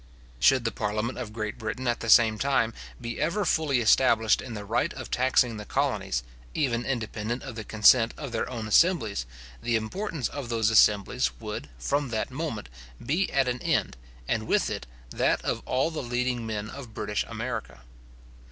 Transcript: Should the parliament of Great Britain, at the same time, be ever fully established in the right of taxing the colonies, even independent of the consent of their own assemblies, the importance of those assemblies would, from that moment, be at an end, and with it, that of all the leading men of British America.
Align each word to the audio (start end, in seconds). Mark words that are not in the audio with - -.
Should 0.39 0.65
the 0.65 0.71
parliament 0.71 1.19
of 1.19 1.31
Great 1.31 1.59
Britain, 1.59 1.87
at 1.87 1.99
the 1.99 2.09
same 2.09 2.39
time, 2.39 2.73
be 2.99 3.21
ever 3.21 3.45
fully 3.45 3.81
established 3.81 4.41
in 4.41 4.55
the 4.55 4.65
right 4.65 4.91
of 4.95 5.11
taxing 5.11 5.57
the 5.57 5.63
colonies, 5.63 6.23
even 6.55 6.83
independent 6.87 7.43
of 7.43 7.53
the 7.53 7.63
consent 7.63 8.15
of 8.17 8.31
their 8.31 8.49
own 8.49 8.67
assemblies, 8.67 9.27
the 9.61 9.75
importance 9.75 10.27
of 10.27 10.49
those 10.49 10.71
assemblies 10.71 11.29
would, 11.39 11.69
from 11.77 12.09
that 12.09 12.31
moment, 12.31 12.67
be 13.05 13.31
at 13.31 13.47
an 13.47 13.61
end, 13.61 13.95
and 14.27 14.47
with 14.47 14.71
it, 14.71 14.87
that 15.11 15.39
of 15.45 15.61
all 15.67 15.91
the 15.91 16.01
leading 16.01 16.47
men 16.47 16.67
of 16.71 16.95
British 16.95 17.23
America. 17.27 17.81